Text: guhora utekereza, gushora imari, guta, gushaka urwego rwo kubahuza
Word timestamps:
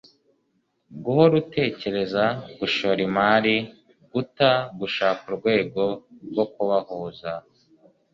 guhora 1.03 1.33
utekereza, 1.43 2.23
gushora 2.59 2.99
imari, 3.07 3.55
guta, 4.11 4.49
gushaka 4.79 5.21
urwego 5.29 5.83
rwo 6.29 6.45
kubahuza 6.53 7.31